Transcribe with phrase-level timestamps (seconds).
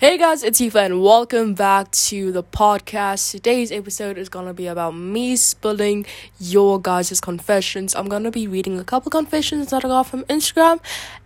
[0.00, 3.32] Hey guys, it's Aoife and welcome back to the podcast.
[3.32, 6.06] Today's episode is gonna be about me spilling
[6.38, 7.96] your guys' confessions.
[7.96, 10.78] I'm gonna be reading a couple confessions that I got from Instagram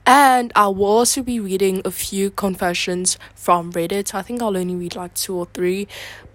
[0.07, 4.15] and I will also be reading a few confessions from Reddit.
[4.15, 5.87] I think I'll only read like two or three.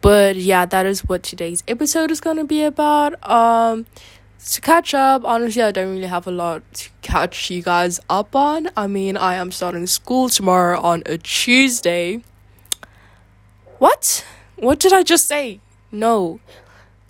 [0.01, 3.15] But yeah, that is what today's episode is gonna be about.
[3.27, 3.87] Um
[4.45, 8.35] to catch up, honestly, I don't really have a lot to catch you guys up
[8.35, 8.69] on.
[8.77, 12.23] I mean, I am starting school tomorrow on a Tuesday.
[13.79, 14.25] What?
[14.55, 15.59] What did I just say?
[15.91, 16.39] No.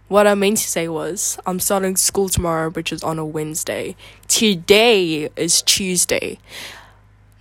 [0.07, 3.95] What I meant to say was, I'm starting school tomorrow, which is on a Wednesday.
[4.27, 6.39] Today is Tuesday.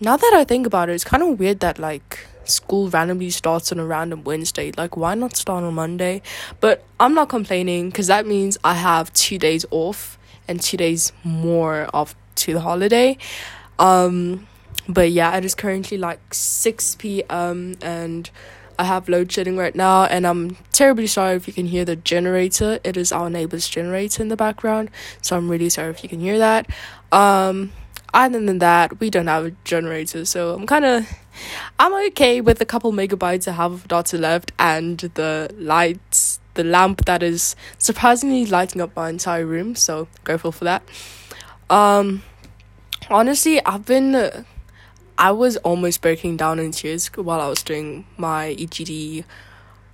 [0.01, 3.73] Now that I think about it, it's kind of weird that, like, school randomly starts
[3.73, 4.73] on a random Wednesday.
[4.77, 6.23] Like, why not start on Monday?
[6.61, 10.19] But I'm not complaining because that means I have two days off
[10.49, 13.19] and two days more off to the holiday.
[13.79, 14.47] Um,
[14.89, 17.77] but yeah, it is currently like 6 p.m.
[17.83, 18.31] and
[18.79, 21.97] I have load shedding right now, and I'm terribly sorry if you can hear the
[21.97, 22.79] generator.
[22.85, 24.91] It is our neighbor's generator in the background,
[25.23, 26.69] so I'm really sorry if you can hear that.
[27.11, 27.73] Um,
[28.13, 31.09] other than that, we don't have a generator, so I'm kind of
[31.79, 36.65] I'm okay with the couple megabytes I have of data left and the lights, the
[36.65, 39.75] lamp that is surprisingly lighting up my entire room.
[39.75, 40.83] So grateful for that.
[41.71, 42.23] Um,
[43.11, 44.45] honestly, I've been.
[45.19, 49.25] I was almost breaking down in tears while I was doing my EGD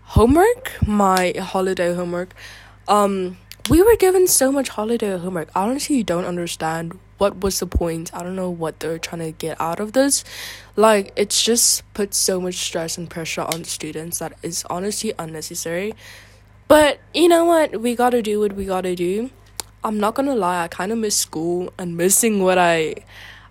[0.03, 2.35] homework, my holiday homework.
[2.89, 3.39] Um,
[3.71, 5.49] we were given so much holiday homework.
[5.55, 8.13] Honestly, you don't understand what was the point.
[8.13, 10.25] I don't know what they're trying to get out of this.
[10.75, 15.95] Like, it's just put so much stress and pressure on students that is honestly unnecessary.
[16.67, 17.81] But you know what?
[17.81, 19.31] We gotta do what we gotta do.
[19.85, 22.95] I'm not gonna lie, I kind of miss school and missing what I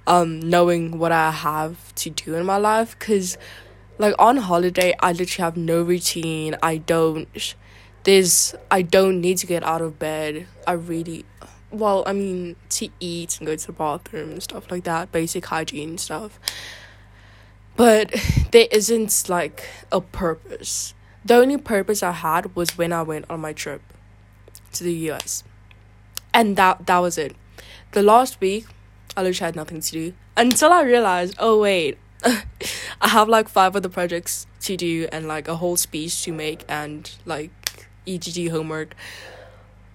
[0.08, 3.38] um knowing what I have to do in my life cuz
[4.00, 6.56] like on holiday I literally have no routine.
[6.64, 7.28] I don't
[8.04, 10.48] there's I don't need to get out of bed.
[10.66, 11.26] I really
[11.72, 15.46] well, I mean to eat and go to the bathroom and stuff like that, basic
[15.46, 16.40] hygiene stuff.
[17.76, 18.14] But
[18.52, 20.94] there isn't like a purpose.
[21.24, 23.82] The only purpose I had was when I went on my trip
[24.74, 25.44] to the US.
[26.34, 27.36] And that that was it.
[27.92, 28.66] The last week
[29.16, 33.76] I literally had nothing to do until I realized, oh wait, I have like five
[33.76, 37.52] other projects to do and like a whole speech to make and like
[38.08, 38.96] EGD homework.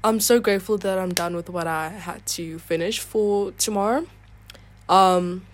[0.05, 4.07] I'm so grateful that I'm done with what I had to finish for tomorrow.
[4.89, 5.47] Um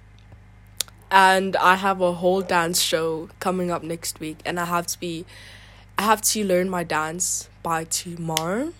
[1.11, 5.01] and I have a whole dance show coming up next week and I have to
[5.01, 5.27] be
[5.99, 8.73] I have to learn my dance by tomorrow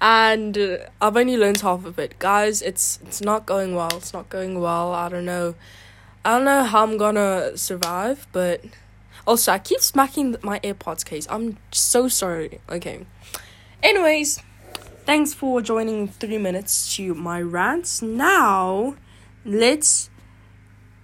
[0.00, 0.58] and
[1.00, 2.18] I've only learned half of it.
[2.18, 3.96] Guys, it's it's not going well.
[3.96, 4.92] It's not going well.
[4.92, 5.54] I don't know.
[6.24, 8.62] I don't know how I'm gonna survive, but
[9.26, 11.26] also I keep smacking my AirPods case.
[11.30, 12.60] I'm so sorry.
[12.68, 13.06] Okay.
[13.82, 14.40] Anyways,
[15.04, 18.02] thanks for joining 3 minutes to my rants.
[18.02, 18.96] Now,
[19.44, 20.10] let's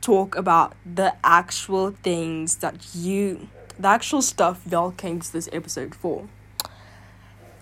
[0.01, 3.49] talk about the actual things that you
[3.79, 6.29] the actual stuff y'all came to this episode for.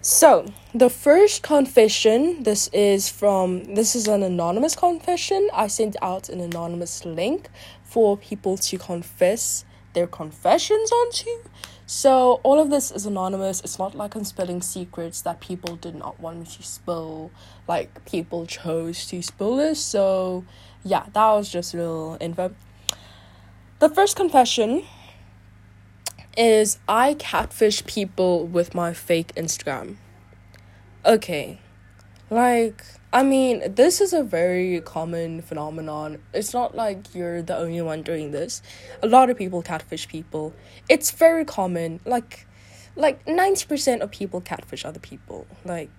[0.02, 5.48] So, the first confession, this is from this is an anonymous confession.
[5.52, 7.48] I sent out an anonymous link
[7.82, 9.64] for people to confess
[9.98, 11.30] their confessions onto.
[11.86, 13.60] So, all of this is anonymous.
[13.62, 17.32] It's not like I'm spilling secrets that people did not want me to spill.
[17.66, 19.80] Like people chose to spill this.
[19.80, 20.44] So,
[20.84, 22.54] yeah, that was just a little info.
[23.80, 24.84] The first confession
[26.36, 29.96] is I catfish people with my fake Instagram.
[31.04, 31.58] Okay.
[32.30, 36.18] Like, I mean, this is a very common phenomenon.
[36.34, 38.60] It's not like you're the only one doing this.
[39.02, 40.52] A lot of people catfish people.
[40.90, 42.00] It's very common.
[42.04, 42.46] Like
[42.96, 45.46] like 90% of people catfish other people.
[45.64, 45.90] Like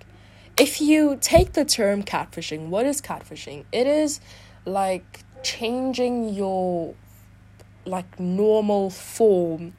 [0.58, 3.66] if you take the term catfishing, what is catfishing?
[3.72, 4.20] It is
[4.66, 6.94] like changing your
[7.86, 9.74] like normal form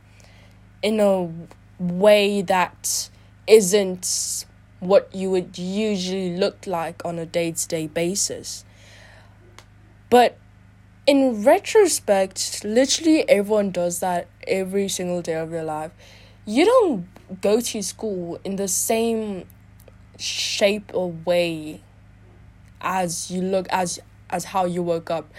[0.83, 1.31] in a
[1.79, 3.11] way that
[3.47, 4.47] isn't
[4.81, 8.65] what you would usually look like on a day to day basis.
[10.09, 10.39] But
[11.07, 15.93] in retrospect, literally everyone does that every single day of your life.
[16.47, 19.47] You don't go to school in the same
[20.19, 21.83] shape or way
[22.81, 25.31] as you look as as how you woke up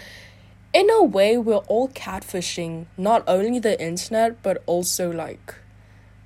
[0.72, 5.54] in a way we're all catfishing not only the internet but also like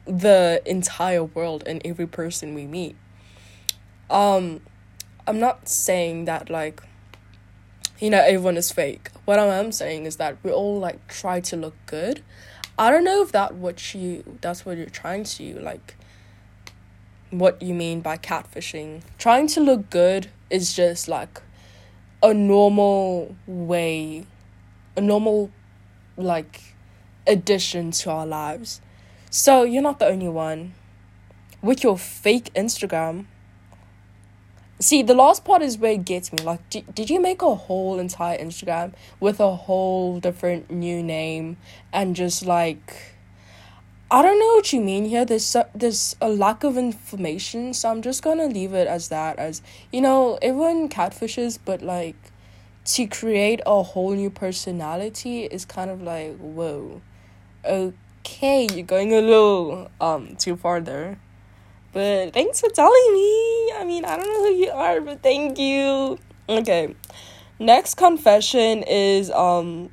[0.06, 2.96] the entire world and every person we meet
[4.10, 4.60] um
[5.26, 6.82] i'm not saying that like
[7.98, 11.40] you know everyone is fake what i am saying is that we all like try
[11.40, 12.22] to look good
[12.78, 15.96] I don't know if that what you that's what you're trying to like
[17.30, 19.02] what you mean by catfishing.
[19.18, 21.40] Trying to look good is just like
[22.22, 24.26] a normal way,
[24.94, 25.50] a normal
[26.18, 26.74] like
[27.26, 28.82] addition to our lives.
[29.30, 30.74] So you're not the only one.
[31.62, 33.24] With your fake Instagram,
[34.78, 36.44] See, the last part is where it gets me.
[36.44, 41.56] Like, did, did you make a whole entire Instagram with a whole different new name
[41.92, 43.12] and just like.
[44.08, 45.24] I don't know what you mean here.
[45.24, 49.38] There's so, there's a lack of information, so I'm just gonna leave it as that.
[49.38, 52.14] As you know, everyone catfishes, but like
[52.84, 57.00] to create a whole new personality is kind of like whoa,
[57.64, 61.18] okay, you're going a little um too far there.
[61.96, 63.72] But thanks for telling me.
[63.72, 66.18] I mean, I don't know who you are, but thank you.
[66.46, 66.94] Okay.
[67.58, 69.88] Next confession is um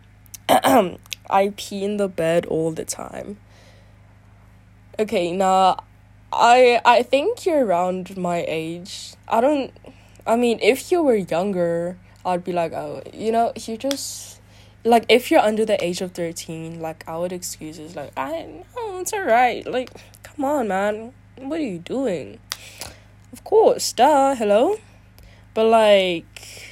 [0.50, 3.38] I pee in the bed all the time.
[4.98, 5.82] Okay, now
[6.30, 9.14] I I think you're around my age.
[9.26, 9.72] I don't
[10.26, 11.96] I mean, if you were younger,
[12.26, 14.42] I'd be like, "Oh, you know, you just
[14.84, 18.44] like if you're under the age of 13, like I would excuse excuses like, "I
[18.76, 19.88] know, it's all right." Like,
[20.22, 22.38] come on, man what are you doing?
[23.32, 24.76] Of course, duh, hello?
[25.54, 26.64] But like,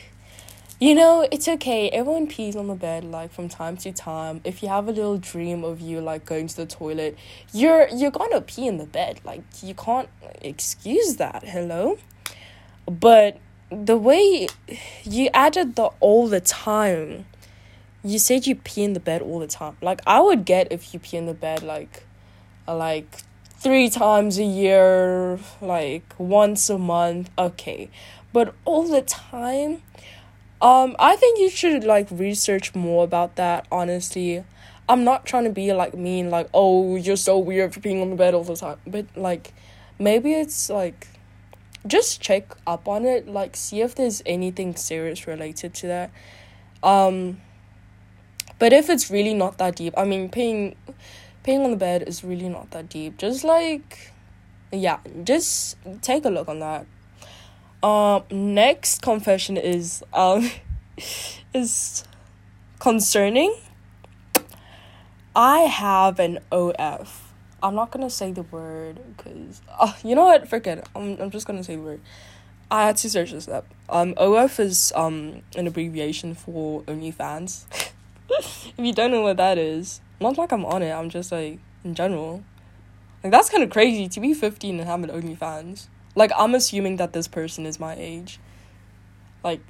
[0.80, 1.88] you know, it's okay.
[1.90, 4.40] Everyone pees on the bed like from time to time.
[4.44, 7.16] If you have a little dream of you like going to the toilet,
[7.52, 9.20] you're you're gonna pee in the bed.
[9.24, 10.08] Like you can't
[10.42, 11.44] excuse that.
[11.44, 11.98] Hello?
[12.86, 13.38] But
[13.70, 14.48] the way
[15.04, 17.26] you added the all the time,
[18.04, 19.76] you said you pee in the bed all the time.
[19.80, 22.04] Like I would get if you pee in the bed like
[22.68, 23.22] like
[23.58, 27.90] three times a year, like once a month, okay.
[28.32, 29.82] But all the time,
[30.60, 34.44] um, I think you should like research more about that, honestly.
[34.88, 38.10] I'm not trying to be like mean, like, oh, you're so weird for being on
[38.10, 38.78] the bed all the time.
[38.86, 39.52] But like
[39.98, 41.08] maybe it's like
[41.86, 46.10] just check up on it, like see if there's anything serious related to that.
[46.82, 47.40] Um
[48.58, 50.76] but if it's really not that deep, I mean paying
[51.46, 53.18] peeing on the bed is really not that deep.
[53.18, 54.12] Just like,
[54.72, 56.86] yeah, just take a look on that.
[57.82, 60.50] Um, next confession is um,
[61.54, 62.04] is
[62.78, 63.54] concerning.
[65.34, 67.32] I have an OF.
[67.62, 70.48] I'm not gonna say the word because uh, you know what?
[70.48, 70.88] Forget.
[70.94, 72.00] I'm I'm just gonna say the word.
[72.70, 73.66] I had to search this up.
[73.88, 77.64] Um, OF is um an abbreviation for OnlyFans.
[78.30, 81.58] if you don't know what that is, not like I'm on it, I'm just like
[81.84, 82.42] in general.
[83.22, 85.88] Like that's kind of crazy to be 15 and have an OnlyFans.
[86.14, 88.40] Like I'm assuming that this person is my age.
[89.42, 89.60] Like,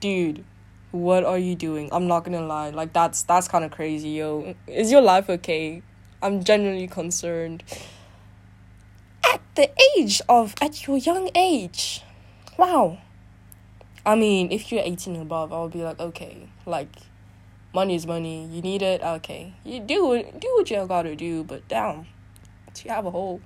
[0.00, 0.44] dude,
[0.90, 1.88] what are you doing?
[1.92, 2.70] I'm not gonna lie.
[2.70, 4.54] Like that's that's kind of crazy, yo.
[4.66, 5.82] Is your life okay?
[6.22, 7.64] I'm genuinely concerned.
[9.32, 12.02] At the age of at your young age,
[12.58, 12.98] wow.
[14.06, 16.90] I mean, if you're 18 and above, I'll be like, okay, like
[17.74, 18.46] money is money.
[18.46, 19.52] You need it, okay.
[19.64, 22.06] You do do what you gotta do, but damn,
[22.82, 23.40] you have a hole.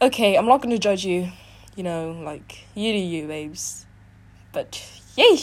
[0.00, 1.30] Okay, I'm not gonna judge you.
[1.76, 3.86] You know, like you do you, babes.
[4.52, 4.82] But
[5.16, 5.38] yay,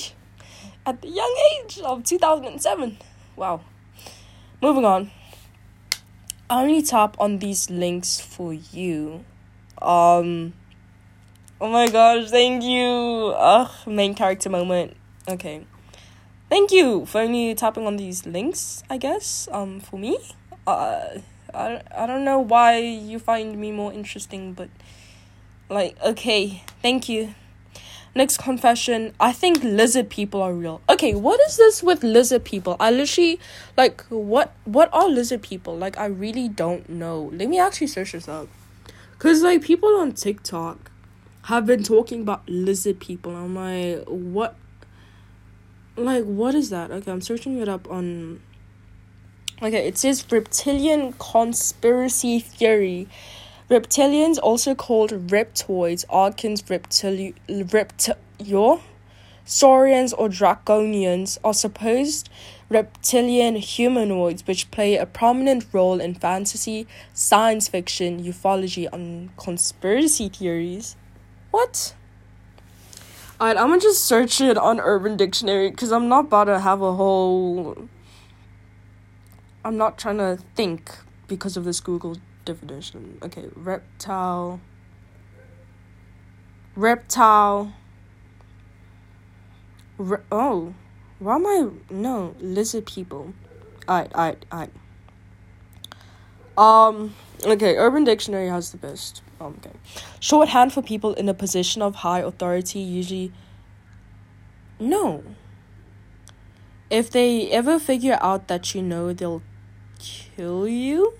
[0.86, 2.98] at the young age of two thousand and seven.
[3.36, 3.62] Wow.
[4.62, 5.12] Moving on.
[6.50, 9.24] I only tap on these links for you.
[9.82, 10.54] Um.
[11.62, 12.30] Oh my gosh!
[12.30, 13.34] Thank you.
[13.36, 14.96] Ugh, main character moment.
[15.28, 15.66] Okay
[16.50, 20.18] thank you for only tapping on these links i guess um for me.
[20.68, 21.20] Uh
[21.54, 24.70] i, I don't know why you find me more interesting but
[25.70, 27.34] like okay thank you.
[28.16, 30.82] Next confession i think lizard people are real.
[30.90, 32.76] Okay what is this with lizard people?
[32.80, 33.40] I literally
[33.78, 35.78] like what what are lizard people?
[35.78, 37.30] Like i really don't know.
[37.34, 38.48] Let me actually search this up.
[39.18, 40.92] Because like people on tiktok
[41.44, 43.36] have been talking about lizard people.
[43.36, 44.56] I'm like what
[46.06, 46.92] like what is that?
[46.92, 48.42] Okay i'm searching it up on
[49.62, 53.08] okay it says reptilian conspiracy theory.
[53.70, 58.82] Reptilians also called reptoids archons reptili- reptio
[59.46, 62.30] saurians or draconians are supposed
[62.70, 70.96] reptilian humanoids which play a prominent role in fantasy science fiction ufology and conspiracy theories.
[71.52, 71.96] What
[73.40, 76.82] Alright, I'm gonna just search it on Urban Dictionary because I'm not about to have
[76.82, 77.88] a whole.
[79.64, 80.92] I'm not trying to think
[81.30, 83.18] because of this Google definition.
[83.24, 84.60] Okay, reptile.
[86.76, 87.74] Reptile.
[89.98, 90.74] Re- oh,
[91.20, 91.70] why am I.
[91.90, 93.34] No, lizard people.
[93.88, 94.74] Alright, alright, alright.
[96.58, 97.16] Um,
[97.46, 99.22] okay, Urban Dictionary has the best.
[99.40, 99.76] Um, okay.
[100.20, 103.32] Shorthand for people in a position of high authority, usually.
[104.80, 105.24] No.
[106.90, 109.44] If they ever figure out that you know they'll
[110.00, 111.14] kill you.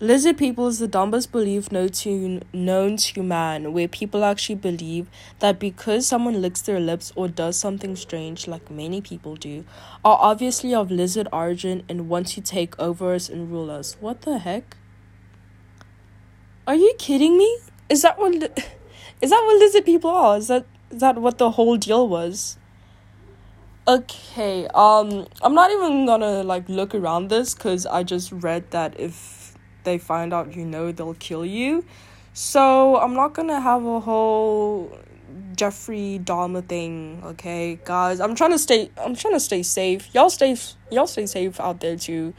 [0.00, 5.08] Lizard people is the dumbest belief known to, known to man, where people actually believe
[5.40, 9.64] that because someone licks their lips or does something strange, like many people do,
[10.04, 13.96] are obviously of lizard origin and want to take over us and rule us.
[13.98, 14.77] What the heck?
[16.68, 17.60] Are you kidding me?
[17.88, 20.36] Is that what is that what lizard people are?
[20.36, 22.58] Is that is that what the whole deal was?
[23.88, 29.00] Okay, um I'm not even gonna like look around this cuz I just read that
[29.00, 31.86] if they find out you know they'll kill you.
[32.34, 34.92] So I'm not gonna have a whole
[35.56, 38.20] Jeffrey Dahmer thing, okay, guys.
[38.20, 38.90] I'm trying to stay.
[38.98, 40.14] I'm trying to stay safe.
[40.14, 40.54] Y'all stay.
[40.90, 42.34] Y'all stay safe out there too.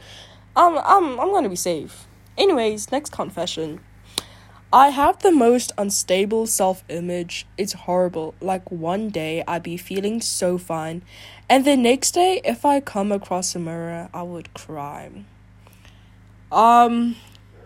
[0.54, 1.18] Um, I'm.
[1.18, 2.06] I'm gonna be safe.
[2.38, 3.80] Anyways, next confession.
[4.72, 7.44] I have the most unstable self image.
[7.58, 8.34] It's horrible.
[8.40, 11.02] Like one day I'd be feeling so fine,
[11.48, 15.10] and the next day, if I come across a mirror, I would cry.
[16.52, 17.16] Um,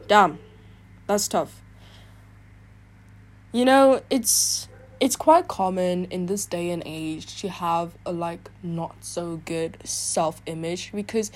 [0.08, 0.38] damn,
[1.06, 1.60] that's tough.
[3.52, 4.68] You know, it's
[4.98, 9.76] it's quite common in this day and age to have a like not so good
[9.84, 11.30] self image because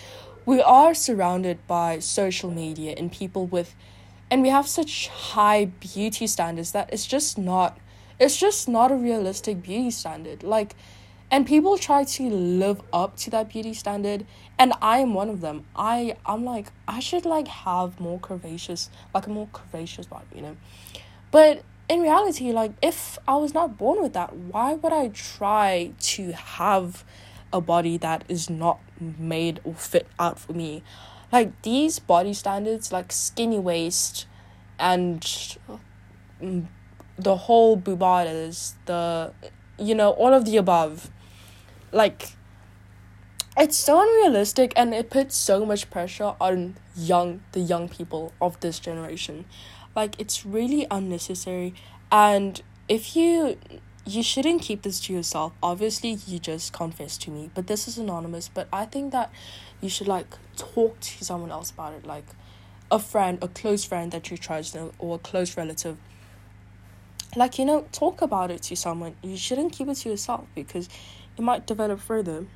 [0.47, 3.75] we are surrounded by social media and people with
[4.31, 7.79] and we have such high beauty standards that it's just not
[8.19, 10.43] it's just not a realistic beauty standard.
[10.43, 10.75] Like
[11.31, 14.27] and people try to live up to that beauty standard
[14.59, 15.67] and i am one of them.
[15.77, 20.43] I i'm like i should like have more curvaceous like a more curvaceous body you
[20.43, 20.57] know?
[21.31, 25.93] But in reality like if i was not born with that why would i try
[25.99, 27.03] to have
[27.51, 30.83] a body that is not made or fit out for me
[31.31, 34.27] like these body standards like skinny waist
[34.79, 35.21] and
[36.41, 36.67] mm,
[37.19, 39.33] the whole bubadas the
[39.79, 41.11] you know all of the above.
[41.93, 42.33] Like
[43.57, 48.59] it's so unrealistic and it puts so much pressure on young the young people of
[48.61, 49.45] this generation.
[49.97, 51.75] Like it's really unnecessary.
[52.11, 53.59] And if you
[54.07, 55.53] you shouldn't keep this to yourself.
[55.63, 58.49] Obviously you just confess to me but this is anonymous.
[58.49, 59.33] But i think that
[59.81, 60.27] you should like
[60.59, 62.27] talk to someone else about it like
[62.91, 65.97] a friend a close friend that you trust uh, or a close relative
[67.37, 70.89] like you know talk about it to someone you shouldn't keep it to yourself because
[71.39, 72.47] it might develop further.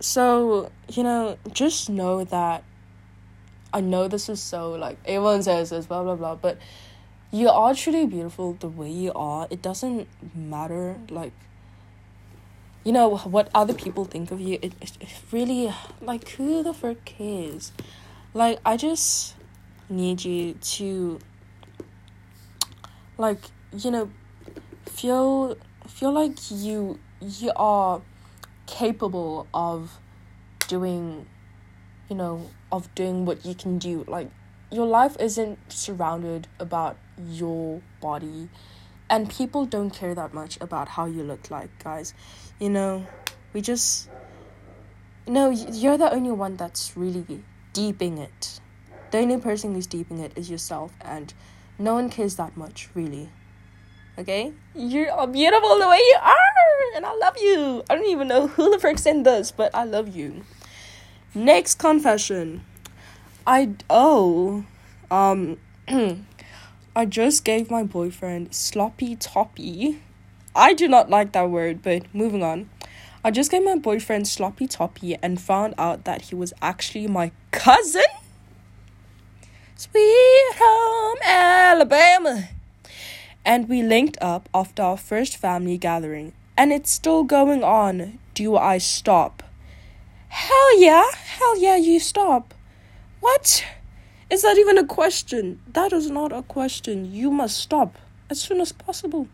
[0.00, 2.64] So, you know, just know that
[3.72, 6.58] I know this is so like everyone says this, blah blah blah, but
[7.30, 9.46] you are truly beautiful the way you are.
[9.50, 11.32] It doesn't matter like
[12.86, 14.60] you know what other people think of you.
[14.62, 17.72] It, it, it really like who the frick cares?
[18.32, 19.34] Like I just
[19.88, 21.18] need you to
[23.18, 23.40] like
[23.76, 24.08] you know
[24.84, 25.56] feel
[25.88, 28.02] feel like you you are
[28.66, 29.98] capable of
[30.68, 31.26] doing
[32.08, 34.30] you know of doing what you can do like
[34.70, 38.48] your life isn't surrounded about your body
[39.08, 42.14] and people don't care that much about how you look like guys
[42.58, 43.06] you know
[43.52, 44.08] we just
[45.26, 48.60] no you're the only one that's really deeping it
[49.10, 51.34] the only person who's deeping it is yourself and
[51.78, 53.28] no one cares that much really
[54.18, 56.56] okay you are beautiful the way you are
[56.96, 57.84] and I love you.
[57.90, 60.44] I don't even know who the frick sent this, but I love you.
[61.34, 62.64] Next confession.
[63.46, 64.64] I oh
[65.10, 65.58] um
[66.96, 70.00] I just gave my boyfriend sloppy toppy.
[70.54, 72.70] I do not like that word, but moving on.
[73.22, 77.32] I just gave my boyfriend sloppy toppy and found out that he was actually my
[77.50, 78.00] cousin.
[79.74, 82.48] Sweet home Alabama.
[83.44, 88.18] And we linked up after our first family gathering and it's still going on.
[88.32, 89.42] Do I stop?
[90.28, 92.54] Hell yeah, hell yeah, you stop.
[93.20, 93.66] What?
[94.30, 95.60] Is that even a question?
[95.72, 97.12] That is not a question.
[97.12, 97.96] You must stop
[98.28, 99.28] as soon as possible.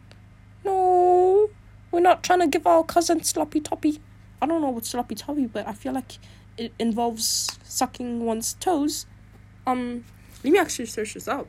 [0.65, 1.49] No,
[1.91, 4.01] we're not trying to give our cousin sloppy toppy.
[4.41, 6.19] I don't know what sloppy toppy, but I feel like
[6.59, 9.07] it involves sucking one's toes.
[9.67, 10.05] Um,
[10.45, 11.49] let me actually search this out.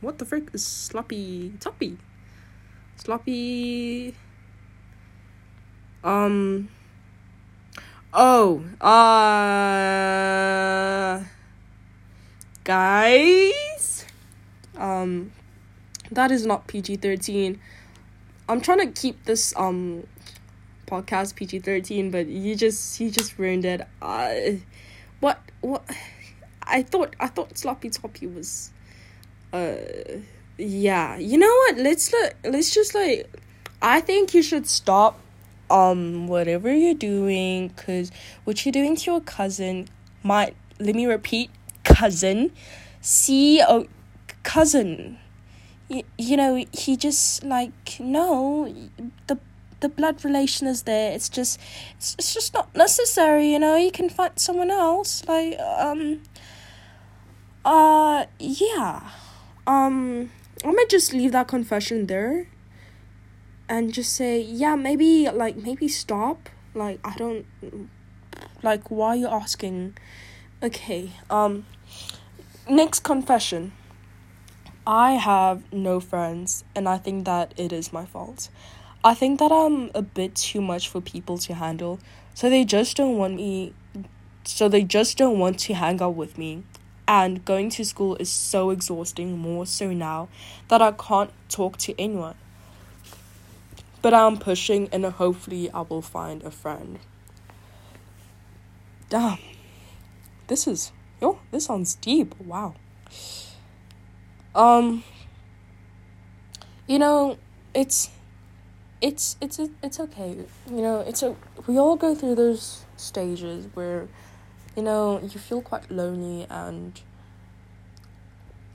[0.00, 1.98] What the frick is sloppy toppy?
[2.96, 4.14] Sloppy
[6.04, 6.68] um.
[8.12, 8.88] Oh, uh,
[12.68, 14.04] guys,
[14.76, 15.32] um,
[16.12, 17.58] that is not PG thirteen.
[18.46, 20.06] I'm trying to keep this um
[20.86, 23.80] podcast PG thirteen, but you just you just ruined it.
[24.02, 24.60] Uh,
[25.20, 25.82] what what?
[26.62, 28.70] I thought I thought sloppy toppy was
[29.54, 29.76] uh
[30.58, 33.26] yeah you know what let's let let's just like
[33.80, 35.18] i think you should stop
[35.70, 38.12] um whatever you're doing because
[38.44, 39.88] what you're doing to your cousin
[40.22, 41.48] might let me repeat
[41.98, 42.50] cousin
[43.00, 43.84] see a
[44.42, 45.18] cousin
[45.88, 48.72] you, you know he just like no
[49.26, 49.38] the
[49.80, 51.60] the blood relation is there it's just
[51.96, 56.20] it's, it's just not necessary you know you can find someone else like um
[57.64, 59.10] uh yeah
[59.66, 60.30] um
[60.64, 62.48] I might just leave that confession there
[63.68, 66.48] and just say, yeah, maybe like maybe stop.
[66.74, 67.46] Like I don't
[68.62, 69.96] like why are you asking?
[70.62, 71.12] Okay.
[71.30, 71.66] Um
[72.68, 73.72] next confession.
[74.86, 78.48] I have no friends and I think that it is my fault.
[79.04, 82.00] I think that I'm a bit too much for people to handle.
[82.34, 83.74] So they just don't want me
[84.44, 86.64] so they just don't want to hang out with me
[87.06, 90.28] and going to school is so exhausting, more so now,
[90.68, 92.34] that I can't talk to anyone.
[94.00, 96.98] But I'm pushing and hopefully I will find a friend.
[99.08, 99.38] Damn.
[100.46, 102.38] This is yo, this sounds deep.
[102.40, 102.74] Wow.
[104.54, 105.04] Um
[106.86, 107.38] you know,
[107.74, 108.10] it's
[109.00, 110.36] it's it's it's okay.
[110.68, 114.08] You know, it's a we all go through those stages where
[114.76, 117.00] you know, you feel quite lonely and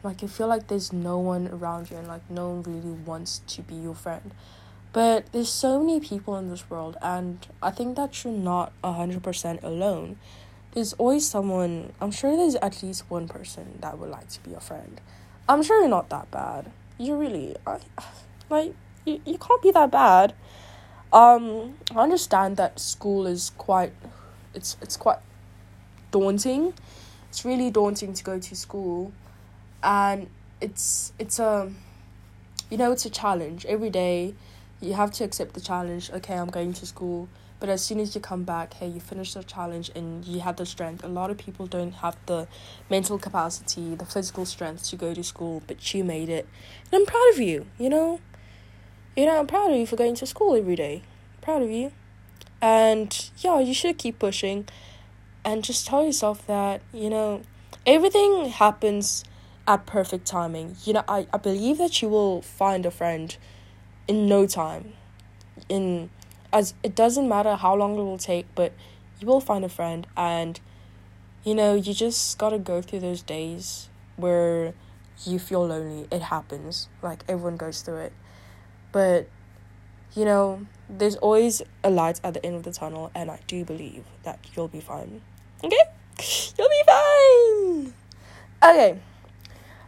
[0.03, 3.41] like you feel like there's no one around you and like no one really wants
[3.47, 4.33] to be your friend.
[4.91, 9.63] But there's so many people in this world and I think that you're not 100%
[9.63, 10.17] alone.
[10.73, 14.53] There's always someone, I'm sure there's at least one person that would like to be
[14.53, 14.99] a friend.
[15.47, 16.71] I'm sure you're not that bad.
[16.97, 17.79] You really I,
[18.49, 18.73] like
[19.05, 20.33] you, you can't be that bad.
[21.11, 23.93] Um I understand that school is quite
[24.53, 25.19] it's it's quite
[26.11, 26.73] daunting.
[27.29, 29.11] It's really daunting to go to school,
[29.83, 30.27] and
[30.61, 31.71] it's it's a
[32.69, 34.35] you know it's a challenge every day.
[34.79, 36.11] You have to accept the challenge.
[36.11, 37.27] Okay, I'm going to school.
[37.63, 40.57] But as soon as you come back, hey, you finish the challenge and you have
[40.57, 41.01] the strength.
[41.01, 42.45] A lot of people don't have the
[42.89, 46.45] mental capacity, the physical strength to go to school, but you made it.
[46.91, 48.19] And I'm proud of you, you know?
[49.15, 51.03] You know, I'm proud of you for going to school every day.
[51.39, 51.93] proud of you.
[52.61, 54.67] And yeah, you should keep pushing
[55.45, 57.43] and just tell yourself that you know
[57.85, 59.23] everything happens
[59.67, 63.35] at perfect timing you know i, I believe that you will find a friend
[64.07, 64.93] in no time
[65.69, 66.09] in
[66.53, 68.71] as it doesn't matter how long it will take but
[69.19, 70.59] you will find a friend and
[71.43, 74.73] you know you just gotta go through those days where
[75.25, 78.13] you feel lonely it happens like everyone goes through it
[78.91, 79.27] but
[80.15, 83.65] you know there's always a light at the end of the tunnel and i do
[83.65, 85.21] believe that you'll be fine
[85.63, 85.77] Okay?
[86.57, 87.93] You'll be fine.
[88.63, 88.99] Okay.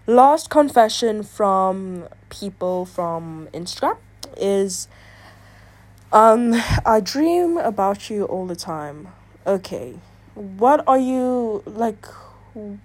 [0.08, 3.98] Last confession from people from Instagram
[4.38, 4.88] is
[6.16, 6.54] um
[6.86, 9.10] I dream about you all the time.
[9.46, 10.00] Okay.
[10.34, 12.08] What are you like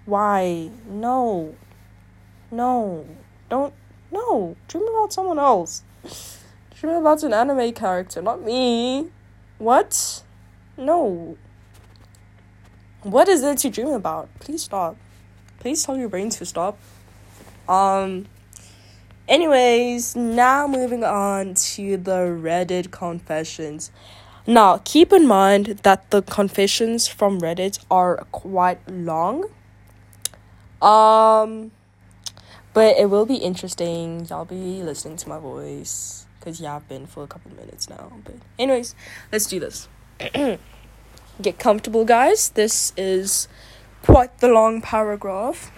[0.05, 0.69] why?
[0.85, 1.55] No.
[2.51, 3.05] No.
[3.49, 3.73] Don't
[4.11, 4.57] no.
[4.67, 5.83] Dream about someone else.
[6.75, 9.07] Dream about an anime character, not me.
[9.59, 10.23] What?
[10.75, 11.37] No.
[13.03, 14.27] What is it to dream about?
[14.41, 14.97] Please stop.
[15.59, 16.77] Please tell your brain to stop.
[17.69, 18.25] Um
[19.31, 23.89] anyways, now moving on to the Reddit confessions.
[24.45, 29.45] Now, keep in mind that the confessions from Reddit are quite long.
[30.81, 31.71] Um
[32.73, 34.25] but it will be interesting.
[34.29, 38.11] Y'all be listening to my voice cuz yeah, I've been for a couple minutes now.
[38.25, 38.95] But anyways,
[39.31, 39.87] let's do this.
[41.41, 42.49] Get comfortable, guys.
[42.49, 43.47] This is
[44.01, 45.71] quite the long paragraph.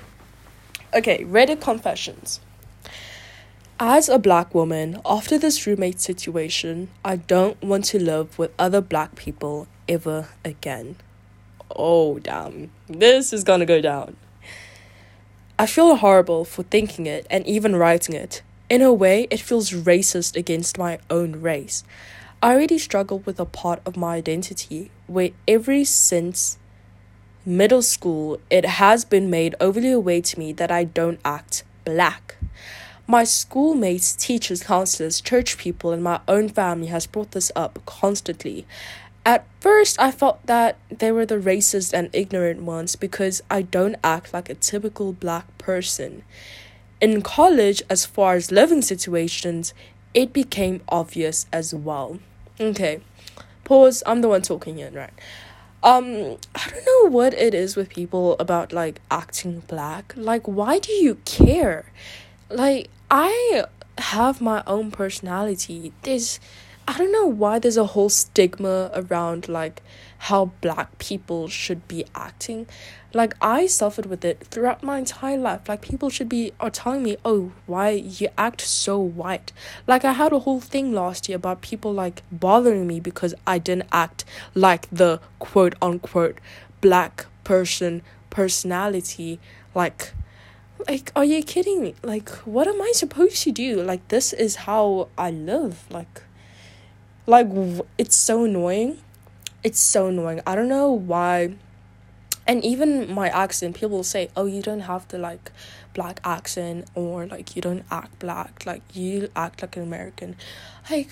[0.93, 2.39] Okay, Reddit confessions.
[3.79, 8.81] As a black woman, after this roommate situation, I don't want to live with other
[8.81, 10.97] black people ever again.
[11.75, 12.69] Oh, damn.
[12.87, 14.15] This is gonna go down.
[15.57, 18.43] I feel horrible for thinking it and even writing it.
[18.69, 21.83] In a way, it feels racist against my own race.
[22.43, 26.59] I already struggle with a part of my identity where ever since
[27.43, 32.35] middle school it has been made overly aware to me that I don't act black.
[33.05, 38.65] My schoolmates, teachers, counselors, church people, and my own family has brought this up constantly.
[39.25, 43.97] At first, I felt that they were the racist and ignorant ones because I don't
[44.03, 46.23] act like a typical black person.
[47.01, 49.73] In college, as far as living situations,
[50.13, 52.19] it became obvious as well.
[52.59, 53.01] Okay.
[53.65, 54.03] Pause.
[54.05, 55.13] I'm the one talking here, right?
[55.83, 60.13] Um, I don't know what it is with people about like acting black.
[60.15, 61.91] Like, why do you care?
[62.53, 63.65] Like, I
[63.97, 65.93] have my own personality.
[66.03, 66.39] There's
[66.85, 69.81] I don't know why there's a whole stigma around like
[70.17, 72.67] how black people should be acting.
[73.13, 75.69] Like I suffered with it throughout my entire life.
[75.69, 79.53] Like people should be are telling me, "Oh, why you act so white?"
[79.87, 83.59] Like I had a whole thing last year about people like bothering me because I
[83.59, 86.39] didn't act like the quote unquote
[86.81, 89.39] black person personality
[89.73, 90.13] like
[90.87, 91.95] like are you kidding me?
[92.03, 93.81] Like what am i supposed to do?
[93.81, 95.85] Like this is how i live.
[95.89, 96.23] Like
[97.25, 97.47] like
[97.97, 98.99] it's so annoying.
[99.63, 100.41] It's so annoying.
[100.45, 101.55] I don't know why.
[102.45, 105.51] And even my accent people say oh you don't have the like
[105.93, 108.65] black accent or like you don't act black.
[108.65, 110.35] Like you act like an american.
[110.89, 111.09] Like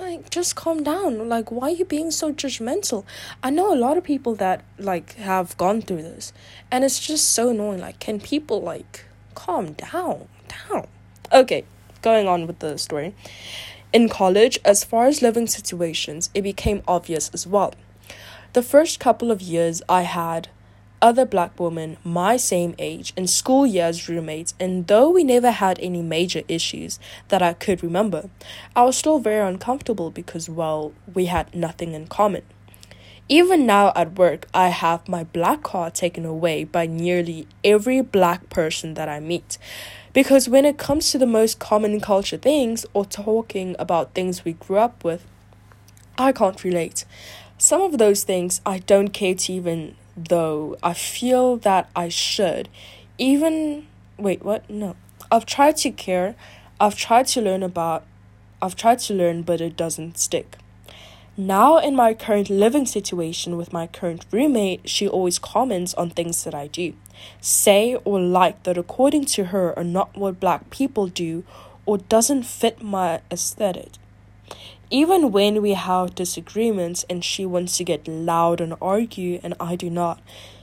[0.00, 1.28] like just calm down.
[1.28, 3.04] Like why are you being so judgmental?
[3.42, 6.32] I know a lot of people that like have gone through this
[6.70, 7.80] and it's just so annoying.
[7.80, 9.04] Like can people like
[9.34, 10.28] calm down?
[10.48, 10.86] Down.
[11.32, 11.64] Okay
[12.04, 13.14] going on with the story.
[13.92, 17.74] In college as far as living situations it became obvious as well.
[18.52, 20.48] The first couple of years i had
[21.04, 25.78] other black women my same age and school years roommates, and though we never had
[25.80, 28.30] any major issues that I could remember,
[28.74, 32.40] I was still very uncomfortable because, well, we had nothing in common.
[33.28, 38.48] Even now at work, I have my black card taken away by nearly every black
[38.48, 39.58] person that I meet.
[40.14, 44.54] Because when it comes to the most common culture things or talking about things we
[44.54, 45.26] grew up with,
[46.16, 47.04] I can't relate.
[47.58, 52.68] Some of those things I don't care to even though I feel that I should.
[53.18, 53.86] Even
[54.18, 54.68] wait, what?
[54.68, 54.96] No.
[55.30, 56.34] I've tried to care.
[56.80, 58.04] I've tried to learn about
[58.60, 60.56] I've tried to learn but it doesn't stick.
[61.36, 66.44] Now in my current living situation with my current roommate, she always comments on things
[66.44, 66.94] that I do,
[67.40, 71.44] say or like that according to her are not what black people do
[71.86, 73.92] or doesn't fit my aesthetic.
[74.90, 79.76] Even when we have disagreements and she wants to get loud and argue and I
[79.76, 80.20] do not,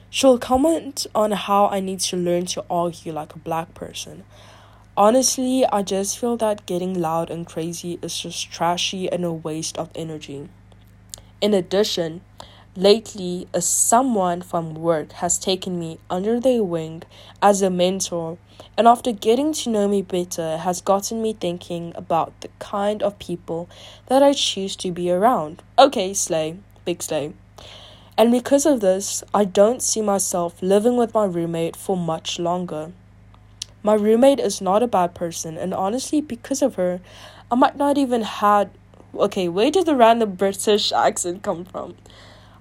[0.09, 4.23] she'll comment on how I need to learn to argue like a black person.
[4.95, 9.77] Honestly, I just feel that getting loud and crazy is just trashy and a waste
[9.77, 10.49] of energy.
[11.41, 12.21] In addition,
[12.75, 17.03] lately, a someone from work has taken me under their wing
[17.41, 18.37] as a mentor
[18.77, 23.19] and after getting to know me better has gotten me thinking about the kind of
[23.19, 23.69] people
[24.07, 25.61] that I choose to be around.
[25.77, 27.33] Okay, Slay, big Slay.
[28.17, 32.91] And because of this, I don't see myself living with my roommate for much longer.
[33.83, 37.01] My roommate is not a bad person, and honestly, because of her,
[37.51, 38.69] I might not even had.
[39.15, 41.95] Okay, where did the random British accent come from?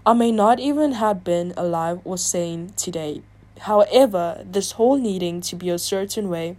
[0.07, 3.23] I may not even have been alive or sane today,
[3.61, 6.57] However, this whole needing to be a certain way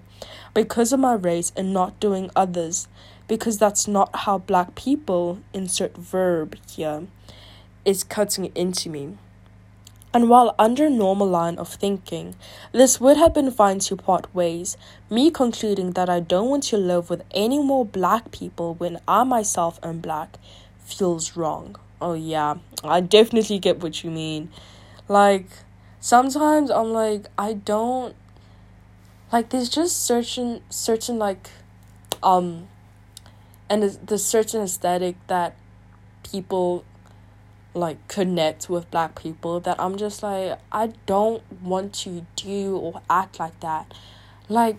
[0.53, 2.87] because of my race and not doing others,
[3.27, 7.07] because that's not how black people, insert verb here,
[7.85, 9.17] is cutting into me.
[10.13, 12.35] And while under normal line of thinking,
[12.71, 14.77] this would have been fine to part ways,
[15.09, 19.23] me concluding that I don't want to live with any more black people when I
[19.23, 20.37] myself am black
[20.85, 21.77] feels wrong.
[22.01, 24.49] Oh yeah, I definitely get what you mean.
[25.07, 25.45] Like
[25.99, 28.15] sometimes I'm like I don't
[29.31, 31.51] like there's just certain certain like
[32.23, 32.67] um
[33.69, 35.55] and the certain aesthetic that
[36.23, 36.83] people
[37.73, 43.01] like connect with black people that I'm just like I don't want to do or
[43.09, 43.93] act like that.
[44.49, 44.77] Like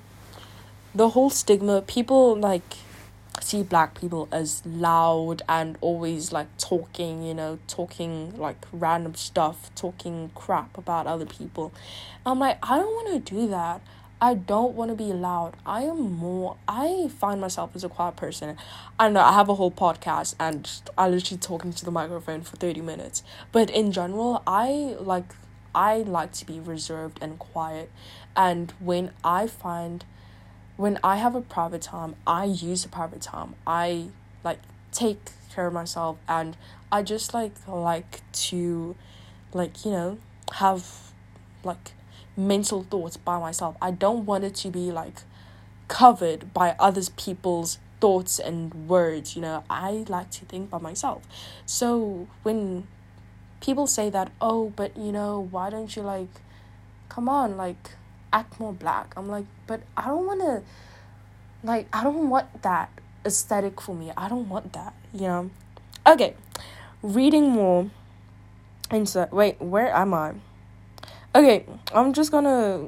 [0.95, 2.77] the whole stigma people like
[3.41, 9.75] see black people as loud and always like talking, you know, talking like random stuff,
[9.75, 11.73] talking crap about other people.
[12.27, 13.81] I'm like, I don't want to do that.
[14.21, 15.57] I don't want to be loud.
[15.67, 18.57] I am more, I find myself as a quiet person.
[18.97, 22.55] I know I have a whole podcast and I literally talking to the microphone for
[22.57, 23.25] 30 minutes.
[23.51, 25.35] But in general, I like,
[25.75, 27.91] I like to be reserved and quiet.
[28.37, 30.05] And when I find
[30.77, 33.55] when I have a private time, I use a private time.
[33.67, 34.07] I
[34.45, 34.61] like
[34.93, 36.57] take care of myself and
[36.91, 38.97] I just like like to
[39.53, 40.19] like, you know,
[40.55, 41.13] have
[41.65, 41.93] like
[42.37, 43.77] mental thoughts by myself.
[43.81, 45.23] I don't want it to be like
[45.89, 49.65] covered by others people's thoughts and words, you know.
[49.69, 51.23] I like to think by myself.
[51.67, 52.87] So when
[53.61, 56.41] people say that, "Oh, but you know, why don't you like
[57.09, 57.91] come on, like
[58.33, 59.13] act more black.
[59.17, 60.63] I'm like, but I don't want to,
[61.63, 62.91] like, I don't want that
[63.25, 64.13] aesthetic for me.
[64.17, 65.51] I don't want that, you know?
[66.07, 66.35] Okay,
[67.03, 67.91] reading more.
[68.91, 69.33] insert.
[69.33, 70.35] Wait, where am I?
[71.35, 71.65] Okay,
[71.95, 72.87] I'm just gonna.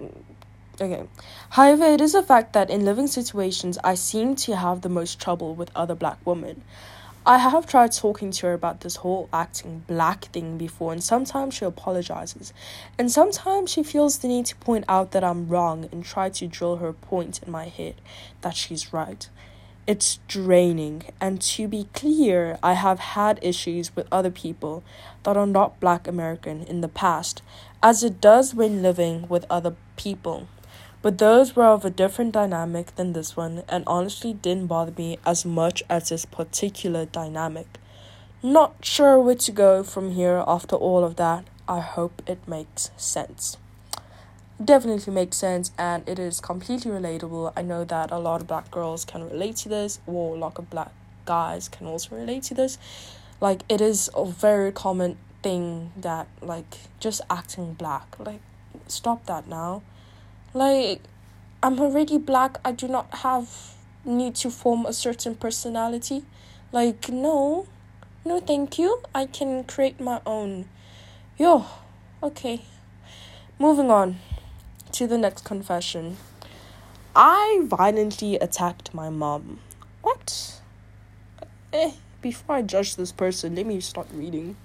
[0.81, 1.05] Okay.
[1.51, 5.21] However, it is a fact that in living situations, I seem to have the most
[5.21, 6.63] trouble with other black women.
[7.27, 11.55] I have tried talking to her about this whole acting black thing before, and sometimes
[11.55, 12.53] she apologizes.
[12.99, 16.47] And sometimes she feels the need to point out that I'm wrong and try to
[16.47, 17.95] drill her point in my head
[18.43, 19.27] that she's right.
[19.87, 24.85] It's draining, and to be clear, I have had issues with other people
[25.23, 27.41] that are not black American in the past,
[27.83, 30.47] as it does when living with other people
[31.05, 35.19] but those were of a different dynamic than this one and honestly didn't bother me
[35.27, 37.67] as much as this particular dynamic.
[38.43, 41.45] Not sure where to go from here after all of that.
[41.69, 43.59] I hope it makes sense.
[44.65, 47.53] Definitely makes sense and it is completely relatable.
[47.55, 50.59] I know that a lot of black girls can relate to this, or a lot
[50.59, 50.91] of black
[51.27, 52.79] guys can also relate to this.
[53.43, 58.17] Like, it is a very common thing that, like, just acting black.
[58.19, 58.41] Like,
[58.89, 59.83] stop that now
[60.55, 61.03] like,
[61.63, 62.59] I'm already black.
[62.65, 66.25] I do not have need to form a certain personality.
[66.73, 67.67] Like, no,
[68.25, 69.03] no, thank you.
[69.15, 70.67] I can create my own.
[71.37, 71.67] Yo,
[72.23, 72.63] okay.
[73.59, 74.19] Moving on
[74.93, 76.17] to the next confession.
[77.17, 79.61] I violently attacked my mom.
[80.03, 80.61] What?
[81.73, 84.57] Eh, before I judge this person, let me start reading.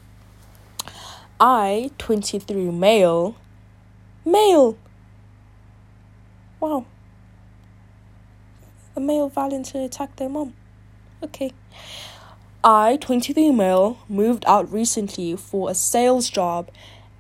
[1.40, 3.36] I, 23 male,
[4.26, 4.78] male,
[6.60, 6.86] Wow.
[8.96, 10.54] A male volunteer attacked their mom.
[11.24, 11.52] Okay.
[12.64, 16.70] I, 23 male, moved out recently for a sales job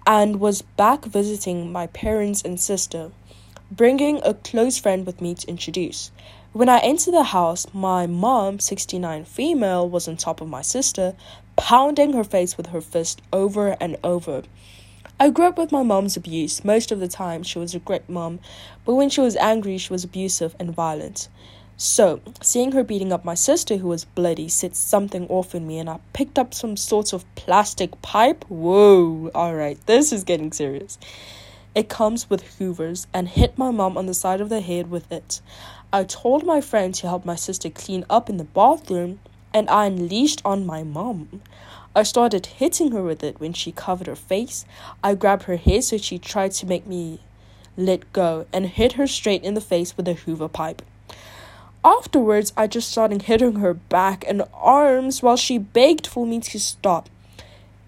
[0.06, 3.12] and was back visiting my parents and sister,
[3.72, 6.12] bringing a close friend with me to introduce.
[6.52, 11.16] When I entered the house, my mom, 69 female, was on top of my sister,
[11.56, 14.44] pounding her face with her fist over and over.
[15.22, 16.64] I grew up with my mom's abuse.
[16.64, 18.40] Most of the time, she was a great mom,
[18.86, 21.28] but when she was angry, she was abusive and violent.
[21.76, 25.78] So, seeing her beating up my sister, who was bloody, set something off in me,
[25.78, 28.46] and I picked up some sort of plastic pipe.
[28.48, 30.98] Whoa, alright, this is getting serious.
[31.76, 35.12] It comes with hoovers and hit my mom on the side of the head with
[35.12, 35.42] it.
[35.92, 39.20] I told my friend to help my sister clean up in the bathroom,
[39.54, 41.42] and I unleashed on my mom.
[41.96, 44.66] I started hitting her with it when she covered her face.
[45.04, 47.20] I grabbed her hair so she tried to make me
[47.76, 50.82] let go and hit her straight in the face with a hoover pipe.
[51.84, 56.60] Afterwards, I just started hitting her back and arms while she begged for me to
[56.60, 57.10] stop.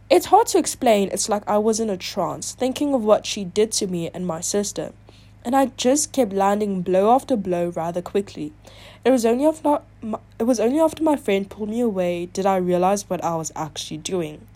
[0.09, 3.43] It's hard to explain, it's like I was in a trance, thinking of what she
[3.43, 4.93] did to me and my sister
[5.43, 8.53] and I just kept landing blow after blow rather quickly.
[9.03, 12.45] It was only after my, it was only after my friend pulled me away did
[12.45, 14.47] I realize what I was actually doing.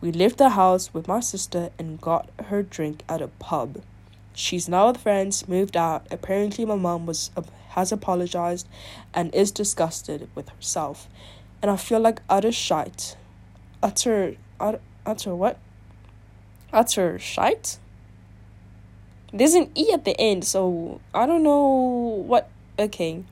[0.00, 3.82] We left the house with my sister and got her drink at a pub.
[4.32, 6.06] She's now with friends, moved out.
[6.10, 7.30] Apparently, my mom was
[7.70, 8.66] has apologized
[9.14, 11.08] and is disgusted with herself,
[11.60, 13.16] and I feel like utter shite.
[13.82, 15.58] Utter, utter, utter what?
[16.72, 17.78] Utter shite.
[19.32, 22.48] There's an E at the end, so I don't know what.
[22.78, 23.22] Okay.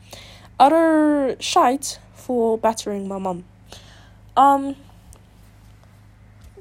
[0.59, 3.45] Utter shite for battering my mom.
[4.37, 4.77] Um.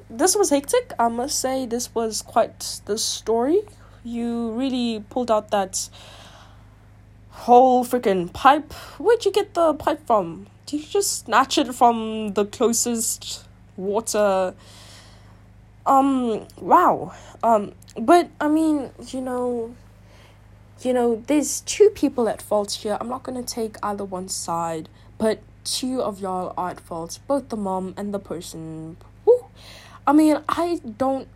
[0.10, 0.94] This was hectic.
[0.98, 3.64] I must say, this was quite the story.
[4.06, 5.90] You really pulled out that
[7.30, 8.72] whole freaking pipe.
[8.98, 10.48] Where'd you get the pipe from?
[10.66, 14.54] Did you just snatch it from the closest water?
[15.86, 17.14] Um, wow.
[17.44, 19.76] Um, but I mean, you know,
[20.82, 22.98] you know, there's two people at fault here.
[23.00, 27.50] I'm not gonna take either one side, but two of y'all are at fault, both
[27.50, 28.98] the mom and the person.
[29.26, 29.46] Woo.
[30.06, 31.28] I mean, I don't,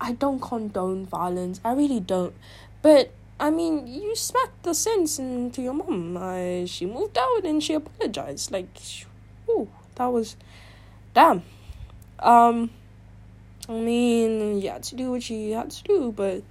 [0.00, 1.60] I don't condone violence.
[1.64, 2.34] I really don't.
[2.82, 6.16] But I mean, you smacked the sense into your mom.
[6.16, 8.52] I, she moved out and she apologized.
[8.52, 8.68] Like,
[9.48, 10.36] ooh, that was,
[11.14, 11.42] damn.
[12.18, 12.70] Um.
[13.68, 16.42] I mean, you had to do what you had to do, but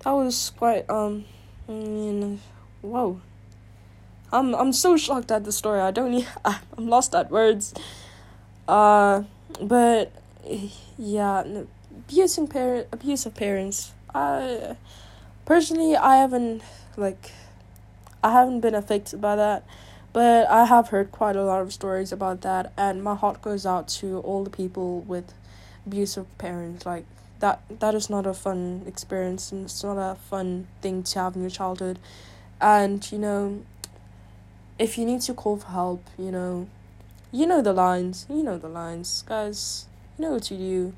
[0.00, 1.24] that was quite um.
[1.68, 2.40] Mean,
[2.82, 3.20] whoa.
[4.32, 5.80] I'm I'm so shocked at the story.
[5.80, 6.26] I don't.
[6.44, 7.74] I'm lost at words.
[8.68, 9.22] Uh,
[9.60, 10.12] but
[10.98, 11.44] yeah,
[11.90, 13.92] abusing parent, abusive parents.
[14.14, 14.76] I
[15.44, 16.62] personally, I haven't
[16.96, 17.32] like,
[18.22, 19.64] I haven't been affected by that,
[20.12, 23.66] but I have heard quite a lot of stories about that, and my heart goes
[23.66, 25.32] out to all the people with
[25.86, 27.04] abusive parents like
[27.40, 31.36] that that is not a fun experience and it's not a fun thing to have
[31.36, 31.98] in your childhood
[32.60, 33.62] and you know
[34.78, 36.66] if you need to call for help you know
[37.32, 39.86] you know the lines you know the lines guys
[40.18, 40.94] you know what to do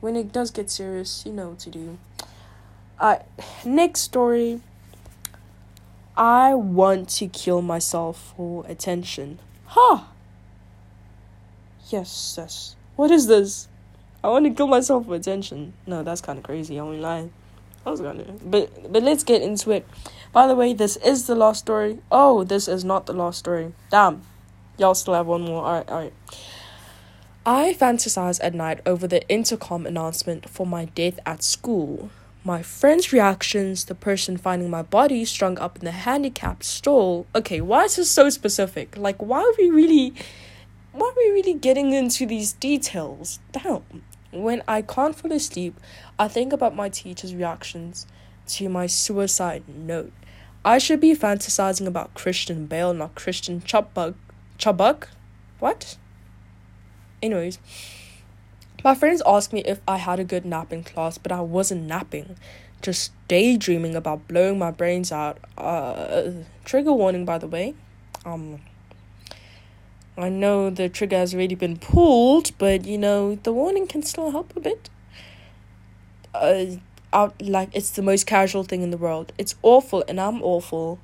[0.00, 1.98] when it does get serious, you know what to do.
[2.98, 3.16] Uh,
[3.64, 4.60] next story.
[6.16, 9.38] I want to kill myself for attention.
[9.66, 10.04] Huh.
[11.88, 12.76] Yes, yes.
[12.96, 13.68] What is this?
[14.22, 15.72] I want to kill myself for attention.
[15.86, 16.78] No, that's kind of crazy.
[16.78, 17.28] I won't lie.
[17.84, 19.86] I was gonna, but but let's get into it.
[20.32, 22.00] By the way, this is the last story.
[22.10, 23.72] Oh, this is not the last story.
[23.90, 24.22] Damn,
[24.76, 25.64] y'all still have one more.
[25.64, 26.12] All right, all right.
[27.46, 32.10] I fantasize at night over the intercom announcement for my death at school.
[32.42, 37.26] My friends' reactions, the person finding my body strung up in the handicapped stall.
[37.36, 38.96] Okay, why is this so specific?
[38.96, 40.12] Like, why are we really,
[40.96, 43.38] why are we really getting into these details?
[43.52, 43.82] Damn.
[44.32, 45.78] When I can't fall asleep,
[46.18, 48.06] I think about my teacher's reactions
[48.48, 50.12] to my suicide note.
[50.64, 54.14] I should be fantasizing about Christian Bale, not Christian Chubbuck.
[54.58, 55.08] Chubbuck?
[55.58, 55.96] What?
[57.22, 57.58] Anyways,
[58.82, 61.84] my friends asked me if I had a good nap in class, but I wasn't
[61.84, 62.36] napping,
[62.82, 65.38] just daydreaming about blowing my brains out.
[65.58, 66.30] Uh,
[66.64, 67.74] trigger warning, by the way.
[68.24, 68.60] Um,
[70.18, 74.30] I know the trigger has already been pulled, but you know the warning can still
[74.30, 74.88] help a bit.
[76.34, 76.76] Uh,
[77.12, 79.32] out like it's the most casual thing in the world.
[79.38, 80.98] It's awful, and I'm awful.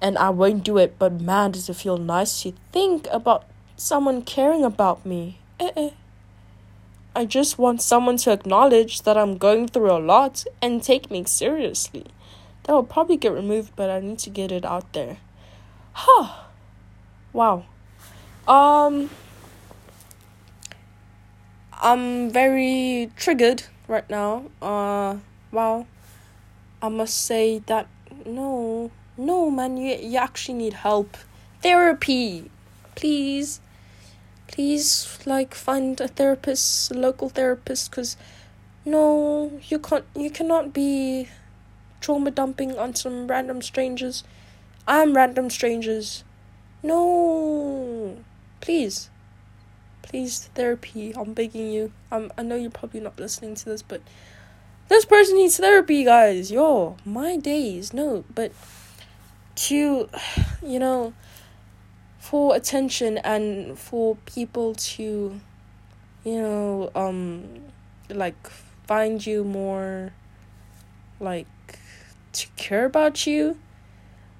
[0.00, 3.44] And I won't do it, but man, does it feel nice to think about
[3.76, 5.38] someone caring about me.
[5.58, 5.90] Eh-eh.
[7.16, 11.24] I just want someone to acknowledge that I'm going through a lot and take me
[11.24, 12.06] seriously.
[12.64, 15.18] That will probably get removed, but I need to get it out there.
[15.92, 16.44] Huh.
[17.32, 17.64] Wow.
[18.48, 19.10] Um
[21.72, 24.44] I'm very triggered right now.
[24.62, 25.18] Uh
[25.52, 25.86] wow.
[26.80, 27.86] I must say that
[28.24, 28.90] no.
[29.16, 31.16] No man, you you actually need help.
[31.60, 32.50] Therapy.
[32.94, 33.60] Please
[34.48, 38.16] please like find a therapist a local therapist because
[38.84, 41.28] no you can't you cannot be
[42.00, 44.24] trauma dumping on some random strangers
[44.86, 46.24] i'm random strangers
[46.82, 48.16] no
[48.60, 49.10] please.
[50.02, 51.14] Please therapy.
[51.16, 51.92] I'm begging you.
[52.10, 54.00] I'm i know you're probably not listening to this but
[54.88, 56.50] this person needs therapy guys.
[56.50, 57.92] Yo my days.
[57.92, 58.52] No but
[59.66, 60.08] to
[60.62, 61.12] you know
[62.18, 65.40] for attention and for people to
[66.24, 67.44] you know um
[68.08, 68.48] like
[68.86, 70.12] find you more
[71.20, 71.46] like
[72.32, 73.58] to care about you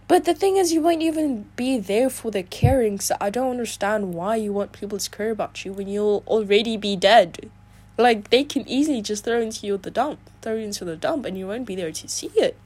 [0.09, 3.51] but the thing is you won't even be there for the caring so i don't
[3.51, 7.51] understand why you want people to care about you when you'll already be dead
[7.97, 11.25] like they can easily just throw into you the dump throw you into the dump
[11.25, 12.59] and you won't be there to see it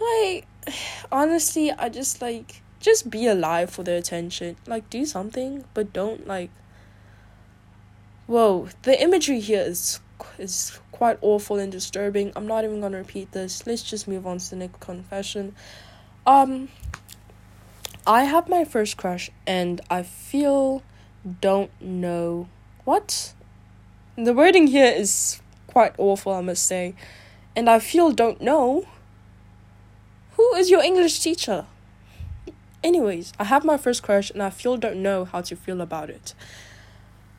[0.00, 0.46] like
[1.12, 4.56] honestly i just like just be alive for their attention.
[4.66, 6.50] Like, do something, but don't like.
[8.26, 10.00] Whoa, the imagery here is
[10.38, 12.32] is quite awful and disturbing.
[12.36, 13.66] I'm not even gonna repeat this.
[13.66, 15.54] Let's just move on to the next confession.
[16.26, 16.68] Um,
[18.06, 20.82] I have my first crush, and I feel
[21.40, 22.48] don't know
[22.84, 23.34] what.
[24.16, 26.94] The wording here is quite awful, I must say,
[27.56, 28.86] and I feel don't know.
[30.36, 31.66] Who is your English teacher?
[32.82, 36.10] Anyways, I have my first crush and I feel don't know how to feel about
[36.10, 36.34] it.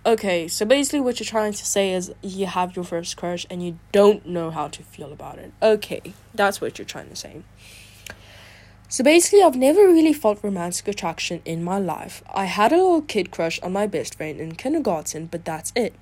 [0.06, 3.64] Okay, so basically what you're trying to say is you have your first crush and
[3.64, 5.52] you don't know how to feel about it.
[5.62, 7.44] Okay, that's what you're trying to say.
[8.88, 12.24] So basically, I've never really felt romantic attraction in my life.
[12.34, 15.94] I had a little kid crush on my best friend in kindergarten, but that's it.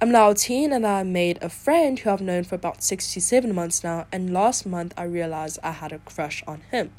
[0.00, 3.12] I'm now a teen and I made a friend who I've known for about six
[3.12, 6.92] to seven months now, and last month I realized I had a crush on him.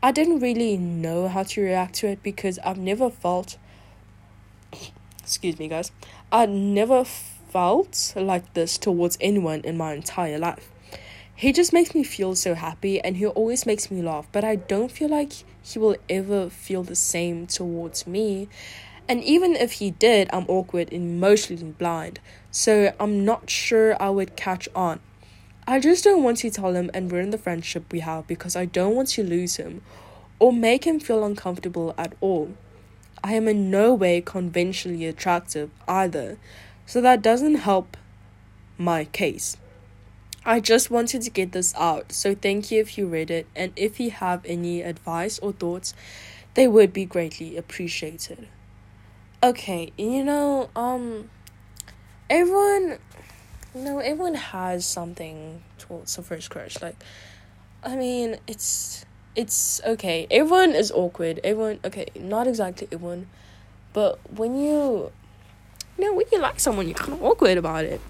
[0.00, 3.56] I didn't really know how to react to it because I've never felt
[5.18, 5.90] excuse me guys
[6.30, 10.70] I never felt like this towards anyone in my entire life.
[11.38, 14.56] He just makes me feel so happy and he always makes me laugh, but I
[14.56, 18.48] don't feel like he will ever feel the same towards me.
[19.08, 22.18] And even if he did, I'm awkward and emotionally blind,
[22.50, 24.98] so I'm not sure I would catch on.
[25.64, 28.64] I just don't want to tell him and ruin the friendship we have because I
[28.64, 29.82] don't want to lose him
[30.40, 32.50] or make him feel uncomfortable at all.
[33.22, 36.36] I am in no way conventionally attractive either,
[36.84, 37.96] so that doesn't help
[38.76, 39.56] my case.
[40.48, 43.70] I just wanted to get this out, so thank you if you read it, and
[43.76, 45.92] if you have any advice or thoughts,
[46.54, 48.48] they would be greatly appreciated.
[49.42, 51.28] Okay, you know, um,
[52.30, 52.96] everyone
[53.74, 56.80] you know, everyone has something towards a first crush.
[56.80, 56.96] Like,
[57.84, 59.04] I mean, it's
[59.36, 60.26] it's okay.
[60.30, 61.40] Everyone is awkward.
[61.44, 63.26] Everyone, okay, not exactly everyone,
[63.92, 65.12] but when you
[65.98, 68.00] you know, when you like someone, you're kind of awkward about it.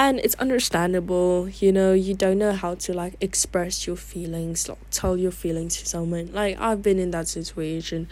[0.00, 4.78] And it's understandable, you know, you don't know how to like express your feelings, like
[4.90, 6.32] tell your feelings to someone.
[6.32, 8.08] Like, I've been in that situation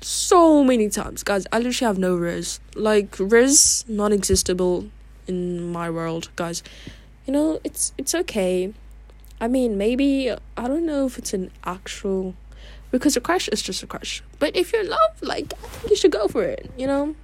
[0.00, 1.46] so many times, guys.
[1.52, 2.58] I literally have no riz.
[2.74, 4.90] Like, riz non existable
[5.28, 6.64] in my world, guys.
[7.26, 8.74] You know, it's it's okay.
[9.40, 12.34] I mean, maybe I don't know if it's an actual
[12.90, 14.24] because a crush is just a crush.
[14.40, 17.14] But if you're in love, like I think you should go for it, you know?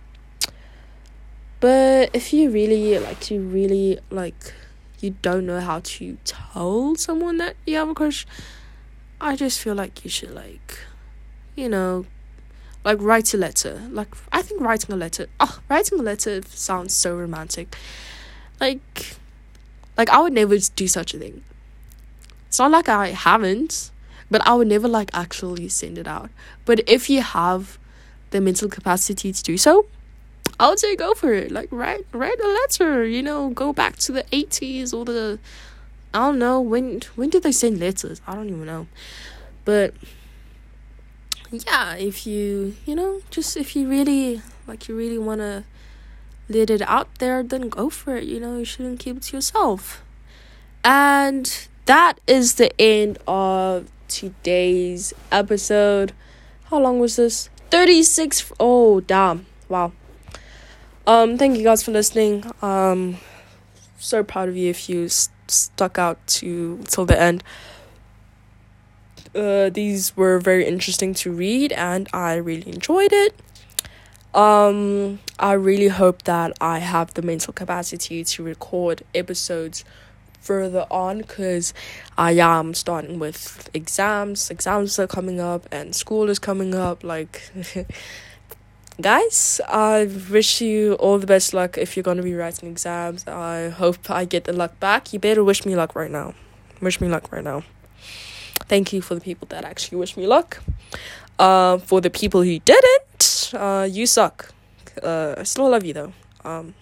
[1.64, 4.52] But if you really like you really like
[5.00, 8.26] you don't know how to tell someone that you have a crush,
[9.18, 10.78] I just feel like you should like
[11.56, 12.04] you know
[12.84, 13.80] like write a letter.
[13.90, 17.74] Like I think writing a letter oh writing a letter sounds so romantic.
[18.60, 19.16] Like
[19.96, 21.42] like I would never do such a thing.
[22.48, 23.90] It's not like I haven't,
[24.30, 26.28] but I would never like actually send it out.
[26.66, 27.78] But if you have
[28.32, 29.86] the mental capacity to do so,
[30.59, 31.50] I would say go for it.
[31.50, 35.38] Like write write a letter, you know, go back to the eighties or the
[36.12, 38.20] I don't know, when when did they send letters?
[38.26, 38.86] I don't even know.
[39.64, 39.94] But
[41.50, 45.64] yeah, if you you know, just if you really like you really wanna
[46.48, 48.24] let it out there, then go for it.
[48.24, 50.05] You know, you shouldn't keep it to yourself.
[50.84, 56.12] And that is the end of today's episode.
[56.64, 57.48] How long was this?
[57.70, 59.46] 36 oh damn.
[59.68, 59.92] Wow.
[61.07, 62.44] Um thank you guys for listening.
[62.62, 63.18] Um
[63.98, 67.42] so proud of you if you st- stuck out to till the end.
[69.34, 73.34] Uh these were very interesting to read and I really enjoyed it.
[74.34, 79.84] Um I really hope that I have the mental capacity to record episodes
[80.40, 81.72] further on because
[82.18, 84.50] I am starting with exams.
[84.50, 87.02] Exams are coming up and school is coming up.
[87.02, 87.50] Like,
[89.01, 93.26] guys, I wish you all the best luck if you're going to be writing exams.
[93.26, 95.12] I hope I get the luck back.
[95.12, 96.34] You better wish me luck right now.
[96.80, 97.64] Wish me luck right now.
[98.68, 100.62] Thank you for the people that actually wish me luck.
[101.38, 104.53] Uh, for the people who didn't, uh, you suck.
[105.03, 106.12] Uh, I still love you though.
[106.45, 106.74] Um,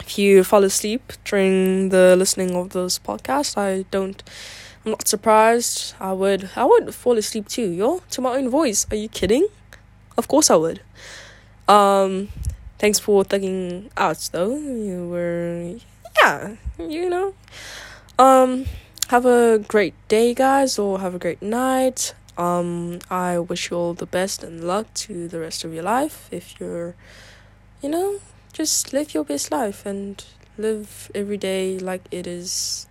[0.00, 4.22] if you fall asleep during the listening of this podcast, I don't.
[4.84, 5.94] I'm not surprised.
[5.98, 6.50] I would.
[6.54, 8.02] I would fall asleep too, yo.
[8.10, 8.86] To my own voice.
[8.92, 9.48] Are you kidding?
[10.16, 10.80] Of course I would.
[11.68, 12.28] Um,
[12.78, 14.56] thanks for thugging out though.
[14.56, 15.76] You were,
[16.16, 17.34] yeah, you know.
[18.18, 18.66] Um,
[19.08, 22.14] have a great day, guys, or have a great night.
[22.38, 26.28] Um, I wish you all the best and luck to the rest of your life.
[26.30, 26.94] If you're,
[27.82, 28.20] you know,
[28.52, 30.24] just live your best life and
[30.58, 32.86] live every day like it is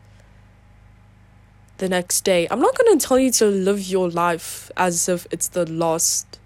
[1.78, 2.48] the next day.
[2.50, 6.40] I'm not to tell you to live your life as if it's the last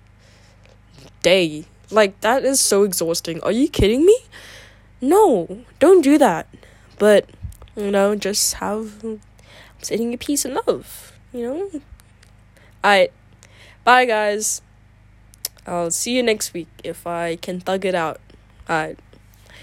[1.21, 1.65] day.
[1.91, 3.41] Like, that is so exhausting.
[3.41, 4.17] Are you kidding me?
[5.01, 6.47] No, don't do that.
[6.97, 7.29] But,
[7.75, 9.03] you know, just have
[9.81, 11.81] sitting your peace and love, you know?
[12.83, 13.11] Alright,
[13.83, 14.61] bye guys.
[15.65, 18.19] I'll see you next week if I can thug it out.
[18.69, 18.99] Alright.